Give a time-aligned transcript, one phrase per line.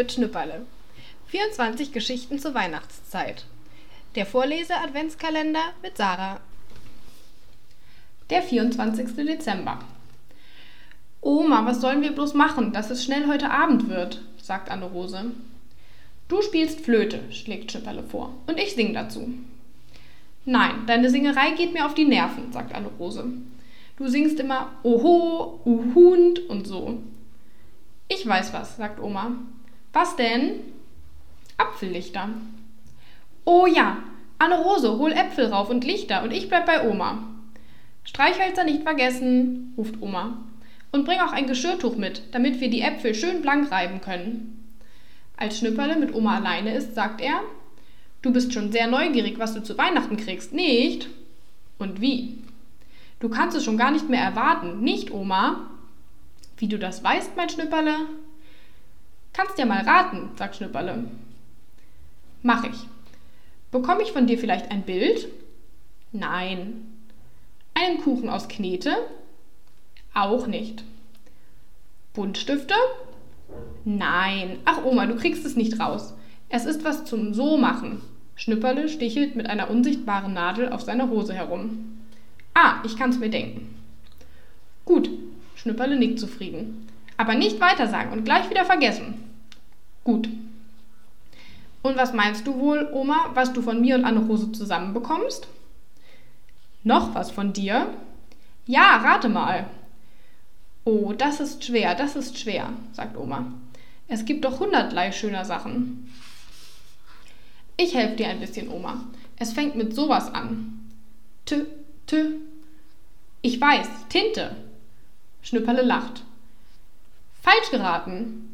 [0.00, 0.62] Mit Schnüpperle.
[1.26, 3.44] 24 Geschichten zur Weihnachtszeit.
[4.14, 6.40] Der Vorlese-Adventskalender mit Sarah.
[8.30, 9.14] Der 24.
[9.26, 9.80] Dezember.
[11.20, 14.22] Oma, was sollen wir bloß machen, dass es schnell heute Abend wird?
[14.40, 15.32] sagt Anne-Rose.
[16.28, 19.34] Du spielst Flöte, schlägt Schnüpperle vor, und ich sing dazu.
[20.46, 23.30] Nein, deine Singerei geht mir auf die Nerven, sagt Anne-Rose.
[23.98, 27.02] Du singst immer Oho, Uhund und so.
[28.08, 29.32] Ich weiß was, sagt Oma.
[29.92, 30.60] Was denn?
[31.56, 32.28] Apfellichter.
[33.44, 33.98] Oh ja,
[34.38, 37.24] Anne-Rose, hol Äpfel rauf und Lichter und ich bleib bei Oma.
[38.04, 40.38] Streichhölzer nicht vergessen, ruft Oma.
[40.92, 44.74] Und bring auch ein Geschirrtuch mit, damit wir die Äpfel schön blank reiben können.
[45.36, 47.42] Als Schnüpperle mit Oma alleine ist, sagt er,
[48.22, 51.08] Du bist schon sehr neugierig, was du zu Weihnachten kriegst, nicht?
[51.78, 52.38] Und wie?
[53.18, 55.70] Du kannst es schon gar nicht mehr erwarten, nicht, Oma?
[56.58, 57.94] Wie du das weißt, mein Schnüpperle?
[59.40, 61.04] Kannst ja mal raten, sagt Schnüpperle.
[62.42, 62.76] Mach ich.
[63.70, 65.28] Bekomme ich von dir vielleicht ein Bild?
[66.12, 66.98] Nein.
[67.72, 68.94] Einen Kuchen aus Knete?
[70.12, 70.84] Auch nicht.
[72.12, 72.74] Buntstifte?
[73.86, 74.58] Nein.
[74.66, 76.12] Ach Oma, du kriegst es nicht raus.
[76.50, 78.02] Es ist was zum So machen.
[78.36, 82.02] Schnüpperle stichelt mit einer unsichtbaren Nadel auf seiner Hose herum.
[82.52, 83.74] Ah, ich kann's mir denken.
[84.84, 85.08] Gut,
[85.56, 86.86] Schnüpperle nickt zufrieden.
[87.16, 89.29] Aber nicht weitersagen und gleich wieder vergessen.
[90.04, 90.28] Gut.
[91.82, 95.48] Und was meinst du wohl, Oma, was du von mir und Anne-Rose zusammen bekommst?
[96.82, 97.94] Noch was von dir?
[98.66, 99.66] Ja, rate mal.
[100.84, 103.52] Oh, das ist schwer, das ist schwer, sagt Oma.
[104.08, 106.12] Es gibt doch hundertlei schöner Sachen.
[107.76, 109.04] Ich helfe dir ein bisschen, Oma.
[109.36, 110.90] Es fängt mit sowas an.
[111.46, 111.66] Tü,
[112.06, 112.40] tü.
[113.42, 114.56] Ich weiß, Tinte.
[115.42, 116.24] Schnüpperle lacht.
[117.40, 118.49] Falsch geraten.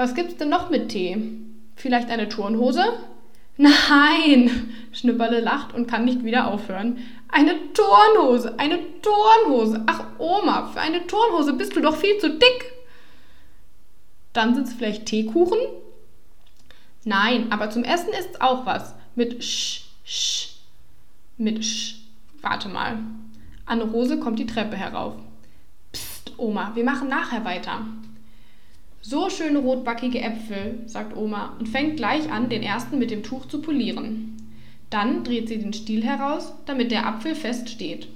[0.00, 1.18] Was gibt's denn noch mit Tee?
[1.76, 2.82] Vielleicht eine Turnhose?
[3.58, 4.72] Nein!
[4.92, 6.96] Schnüpperle lacht und kann nicht wieder aufhören.
[7.28, 9.82] Eine Turnhose, eine Turnhose.
[9.84, 12.72] Ach Oma, für eine Turnhose bist du doch viel zu dick.
[14.32, 15.58] Dann sind's vielleicht Teekuchen?
[17.04, 18.94] Nein, aber zum Essen ist's auch was.
[19.16, 20.60] Mit Sch, Sch.
[21.36, 21.96] Mit Sch.
[22.40, 23.00] Warte mal.
[23.66, 25.16] Anne-Rose kommt die Treppe herauf.
[26.38, 27.84] Oma, wir machen nachher weiter.
[29.02, 33.46] So schöne rotbackige Äpfel, sagt Oma und fängt gleich an, den ersten mit dem Tuch
[33.46, 34.36] zu polieren.
[34.90, 38.08] Dann dreht sie den Stiel heraus, damit der Apfel fest steht.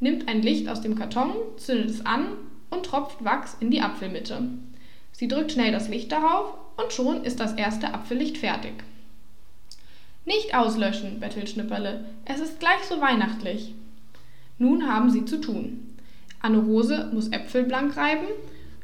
[0.00, 2.26] Nimmt ein Licht aus dem Karton, zündet es an
[2.70, 4.42] und tropft Wachs in die Apfelmitte.
[5.12, 8.72] Sie drückt schnell das Licht darauf und schon ist das erste Apfellicht fertig.
[10.24, 13.74] Nicht auslöschen, bettelt Schnipperle, es ist gleich so weihnachtlich.
[14.58, 15.96] Nun haben sie zu tun.
[16.40, 18.26] Anne-Rose muss Äpfel blank reiben,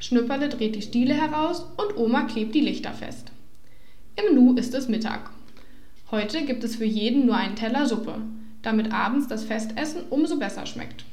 [0.04, 3.32] Schnüpperle dreht die Stiele heraus und Oma klebt die Lichter fest.
[4.16, 5.30] Im Nu ist es Mittag.
[6.10, 8.20] Heute gibt es für jeden nur einen Teller Suppe,
[8.60, 11.06] damit abends das Festessen umso besser schmeckt.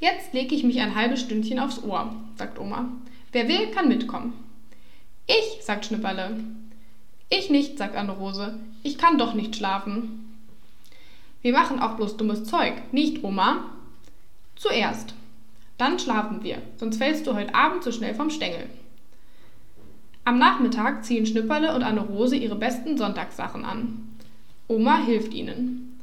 [0.00, 2.88] Jetzt lege ich mich ein halbes Stündchen aufs Ohr, sagt Oma.
[3.30, 4.32] Wer will, kann mitkommen.
[5.28, 6.36] Ich, sagt Schnüpperle.
[7.30, 8.58] Ich nicht, sagt Anne-Rose.
[8.82, 10.36] Ich kann doch nicht schlafen.
[11.42, 13.70] Wir machen auch bloß dummes Zeug, nicht, Oma?
[14.56, 15.14] Zuerst.
[15.78, 18.68] Dann schlafen wir, sonst fällst du heute Abend zu schnell vom Stängel.
[20.24, 24.08] Am Nachmittag ziehen Schnüpperle und Anne-Rose ihre besten Sonntagssachen an.
[24.66, 26.00] Oma hilft ihnen.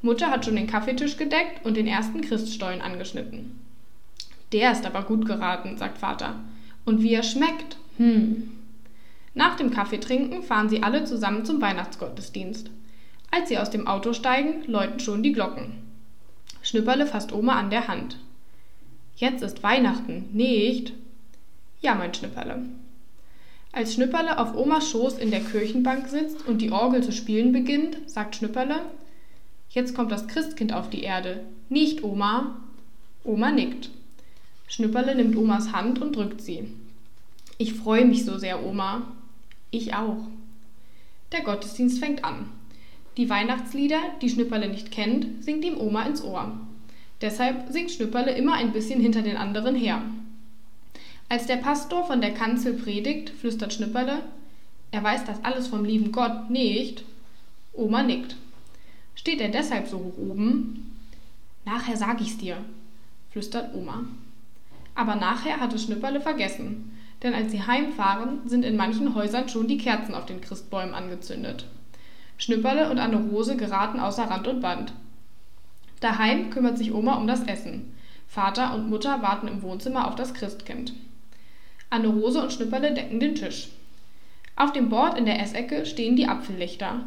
[0.00, 3.60] Mutter hat schon den Kaffeetisch gedeckt und den ersten Christstollen angeschnitten.
[4.52, 6.36] Der ist aber gut geraten, sagt Vater.
[6.84, 8.52] Und wie er schmeckt, hm.
[9.34, 12.70] Nach dem Kaffeetrinken fahren sie alle zusammen zum Weihnachtsgottesdienst.
[13.30, 15.82] Als sie aus dem Auto steigen, läuten schon die Glocken.
[16.62, 18.18] Schnüpperle fasst Oma an der Hand.
[19.16, 20.92] Jetzt ist Weihnachten, nicht?
[21.80, 22.66] Ja, mein Schnüpperle.
[23.72, 27.96] Als Schnüpperle auf Omas Schoß in der Kirchenbank sitzt und die Orgel zu spielen beginnt,
[28.10, 28.82] sagt Schnüpperle,
[29.70, 32.58] jetzt kommt das Christkind auf die Erde, nicht Oma?
[33.24, 33.88] Oma nickt.
[34.68, 36.68] Schnüpperle nimmt Omas Hand und drückt sie.
[37.56, 39.12] Ich freue mich so sehr, Oma.
[39.70, 40.26] Ich auch.
[41.32, 42.50] Der Gottesdienst fängt an.
[43.16, 46.65] Die Weihnachtslieder, die Schnüpperle nicht kennt, singt ihm Oma ins Ohr.
[47.20, 50.02] Deshalb singt Schnüpperle immer ein bisschen hinter den anderen her.
[51.28, 54.22] Als der Pastor von der Kanzel predigt, flüstert Schnüpperle,
[54.90, 57.04] er weiß das alles vom lieben Gott nicht.
[57.72, 58.36] Oma nickt.
[59.14, 60.96] Steht er deshalb so hoch oben?
[61.64, 62.58] Nachher sag ich's dir,
[63.30, 64.04] flüstert Oma.
[64.94, 69.68] Aber nachher hat es Schnüpperle vergessen, denn als sie heimfahren, sind in manchen Häusern schon
[69.68, 71.66] die Kerzen auf den Christbäumen angezündet.
[72.38, 74.92] Schnüpperle und Anne Rose geraten außer Rand und Band.
[76.06, 77.92] Daheim kümmert sich Oma um das Essen.
[78.28, 80.92] Vater und Mutter warten im Wohnzimmer auf das Christkind.
[81.90, 83.70] Anne-Rose und Schnipperle decken den Tisch.
[84.54, 87.00] Auf dem Bord in der Essecke stehen die Apfellichter.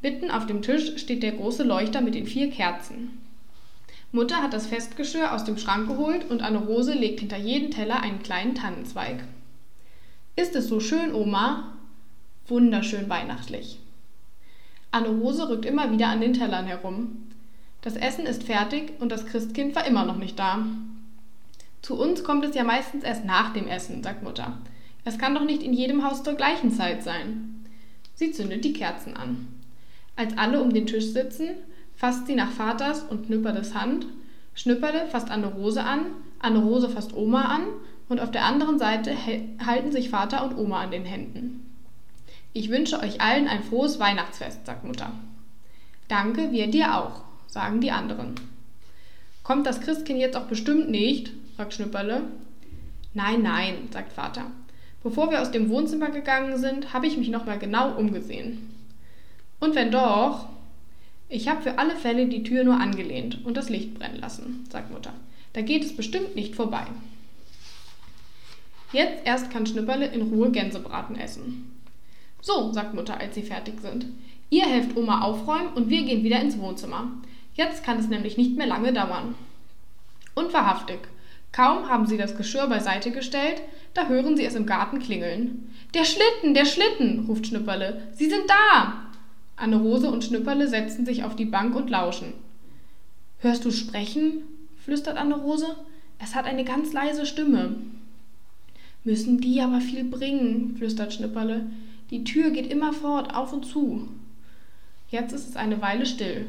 [0.00, 3.20] Mitten auf dem Tisch steht der große Leuchter mit den vier Kerzen.
[4.12, 8.22] Mutter hat das Festgeschirr aus dem Schrank geholt und Anne-Rose legt hinter jeden Teller einen
[8.22, 9.24] kleinen Tannenzweig.
[10.36, 11.74] Ist es so schön, Oma?
[12.46, 13.78] Wunderschön weihnachtlich.
[14.90, 17.27] Anne-Rose rückt immer wieder an den Tellern herum.
[17.82, 20.66] Das Essen ist fertig und das Christkind war immer noch nicht da.
[21.82, 24.58] Zu uns kommt es ja meistens erst nach dem Essen, sagt Mutter.
[25.04, 27.64] Es kann doch nicht in jedem Haus zur gleichen Zeit sein.
[28.14, 29.46] Sie zündet die Kerzen an.
[30.16, 31.50] Als alle um den Tisch sitzen,
[31.94, 34.06] fasst sie nach Vaters und Schnüpperles Hand.
[34.54, 36.06] Schnüpperle fasst Anne-Rose an,
[36.40, 37.62] Anne-Rose fasst Oma an
[38.08, 39.16] und auf der anderen Seite
[39.64, 41.64] halten sich Vater und Oma an den Händen.
[42.52, 45.12] Ich wünsche euch allen ein frohes Weihnachtsfest, sagt Mutter.
[46.08, 48.34] Danke, wir dir auch, sagen die anderen.
[49.42, 51.32] Kommt das Christkind jetzt auch bestimmt nicht?
[51.56, 52.22] fragt Schnüpperle.
[53.14, 54.44] Nein, nein, sagt Vater.
[55.02, 58.74] Bevor wir aus dem Wohnzimmer gegangen sind, habe ich mich nochmal genau umgesehen.
[59.58, 60.46] Und wenn doch,
[61.28, 64.92] ich habe für alle Fälle die Tür nur angelehnt und das Licht brennen lassen, sagt
[64.92, 65.12] Mutter.
[65.52, 66.86] Da geht es bestimmt nicht vorbei.
[68.92, 71.80] Jetzt erst kann Schnipperle in Ruhe Gänsebraten essen.
[72.40, 74.06] So, sagt Mutter, als sie fertig sind.
[74.50, 77.10] Ihr helft Oma aufräumen und wir gehen wieder ins Wohnzimmer.
[77.58, 79.34] Jetzt kann es nämlich nicht mehr lange dauern.
[80.36, 81.00] Und wahrhaftig,
[81.50, 83.60] kaum haben sie das Geschirr beiseite gestellt,
[83.94, 85.74] da hören sie es im Garten klingeln.
[85.92, 88.06] Der Schlitten, der Schlitten, ruft Schnipperle.
[88.12, 89.08] Sie sind da!
[89.56, 92.32] Anne-Rose und Schnipperle setzen sich auf die Bank und lauschen.
[93.38, 94.42] Hörst du sprechen?
[94.84, 95.74] flüstert Anne-Rose.
[96.20, 97.74] Es hat eine ganz leise Stimme.
[99.02, 101.66] Müssen die aber viel bringen, flüstert Schnipperle.
[102.10, 104.08] Die Tür geht immerfort auf und zu.
[105.08, 106.46] Jetzt ist es eine Weile still.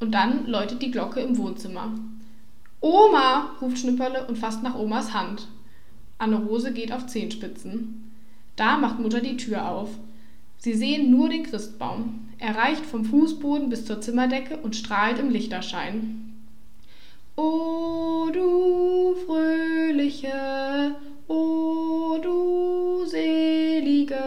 [0.00, 1.92] Und dann läutet die Glocke im Wohnzimmer.
[2.80, 5.46] Oma, ruft Schnipperle und fasst nach Omas Hand.
[6.18, 8.10] Anne-Rose geht auf Zehenspitzen.
[8.56, 9.90] Da macht Mutter die Tür auf.
[10.56, 12.28] Sie sehen nur den Christbaum.
[12.38, 16.34] Er reicht vom Fußboden bis zur Zimmerdecke und strahlt im Lichterschein.
[17.36, 20.96] O du fröhliche,
[21.28, 24.22] o du selige,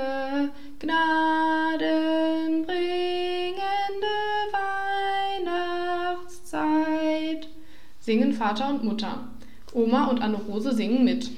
[8.04, 9.30] singen Vater und Mutter.
[9.74, 11.32] Oma und Anne-Rose singen mit.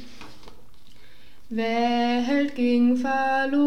[1.49, 3.57] Welt ging verloren,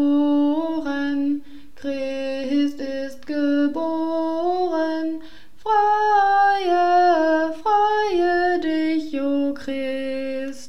[1.75, 5.21] Christ ist geboren.
[5.63, 10.67] Freue, freue dich, o Christenheit.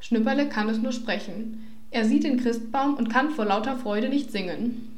[0.00, 1.64] Schnüpperle kann es nur sprechen.
[1.92, 4.88] Er sieht den Christbaum und kann vor lauter Freude nicht singen.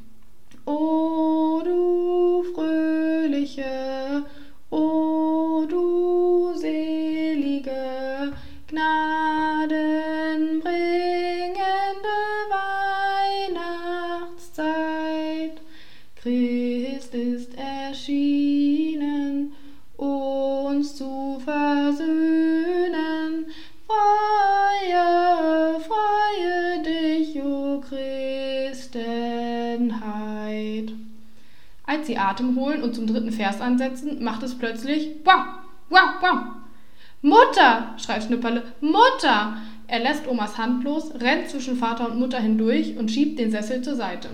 [0.64, 4.24] O du fröhliche,
[4.72, 5.31] o
[32.02, 35.44] Als sie Atem holen und zum dritten Vers ansetzen, macht es plötzlich wow,
[35.88, 36.38] wow, wow.
[37.20, 37.94] Mutter!
[37.96, 38.64] schreit Schnipperle.
[38.80, 39.58] Mutter!
[39.86, 43.82] Er lässt Omas Hand los, rennt zwischen Vater und Mutter hindurch und schiebt den Sessel
[43.82, 44.30] zur Seite.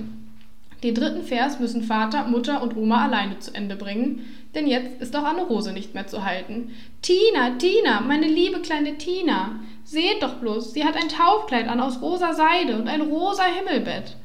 [0.83, 5.15] Den dritten Vers müssen Vater, Mutter und Oma alleine zu Ende bringen, denn jetzt ist
[5.15, 6.75] auch Anne Rose nicht mehr zu halten.
[7.03, 12.01] Tina, Tina, meine liebe kleine Tina, seht doch bloß, sie hat ein Taufkleid an aus
[12.01, 14.17] rosa Seide und ein rosa Himmelbett.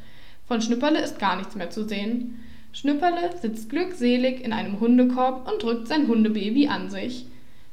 [0.47, 2.39] Von Schnipperle ist gar nichts mehr zu sehen.
[2.73, 7.27] Schnipperle sitzt glückselig in einem Hundekorb und drückt sein Hundebaby an sich.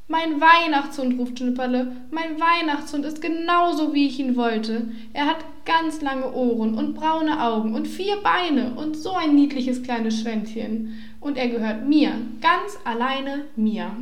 [0.08, 4.88] Mein Weihnachtshund, ruft Schnipperle, mein Weihnachtshund ist genauso, wie ich ihn wollte.
[5.14, 9.82] Er hat ganz lange Ohren und braune Augen und vier Beine und so ein niedliches
[9.82, 11.00] kleines Schwänzchen.
[11.20, 13.92] Und er gehört mir, ganz alleine mir.